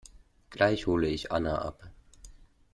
[0.49, 1.91] Gleich hole ich Anne ab.